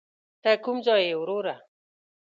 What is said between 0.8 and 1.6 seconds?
ځای یې وروره.